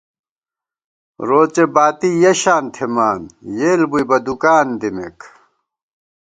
روڅے 1.27 1.65
باتی 1.75 2.09
یَہ 2.21 2.33
شان 2.41 2.63
تھِمان، 2.73 3.21
یېل 3.57 3.81
بُوئی 3.89 4.03
بہ 4.09 4.17
دُکان 4.25 4.67
دِمېک 4.79 5.19